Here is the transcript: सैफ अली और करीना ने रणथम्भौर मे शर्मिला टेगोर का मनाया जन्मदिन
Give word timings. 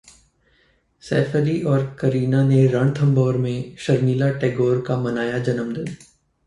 सैफ 1.03 1.35
अली 1.35 1.61
और 1.63 1.85
करीना 1.99 2.41
ने 2.43 2.65
रणथम्भौर 2.67 3.37
मे 3.37 3.53
शर्मिला 3.79 4.29
टेगोर 4.39 4.83
का 4.87 4.97
मनाया 4.97 5.39
जन्मदिन 5.39 5.95